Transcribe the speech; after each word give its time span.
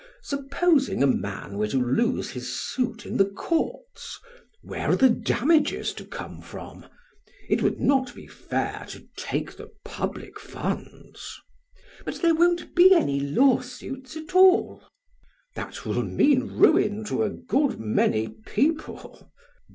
Supposing 0.23 1.03
a 1.03 1.05
man 1.05 1.59
were 1.59 1.67
to 1.67 1.77
lose 1.77 2.31
his 2.31 2.51
suit 2.59 3.05
in 3.05 3.17
the 3.17 3.25
courts, 3.25 4.19
where 4.63 4.89
are 4.89 4.95
the 4.95 5.11
damages 5.11 5.93
to 5.93 6.03
come 6.05 6.41
from? 6.41 6.87
It 7.47 7.61
would 7.61 7.79
not 7.79 8.15
be 8.15 8.25
fair 8.25 8.83
to 8.89 9.07
take 9.15 9.55
the 9.57 9.69
public 9.85 10.39
funds. 10.39 11.39
PRAX. 11.75 12.01
But 12.03 12.15
there 12.23 12.33
won't 12.33 12.73
be 12.73 12.95
any 12.95 13.19
lawsuits 13.19 14.17
at 14.17 14.33
all! 14.33 14.77
BLEPS. 14.77 14.85
That 15.53 15.85
will 15.85 16.01
mean 16.01 16.47
ruin 16.47 17.03
to 17.03 17.21
a 17.21 17.29
good 17.29 17.79
many 17.79 18.27
people! 18.47 19.31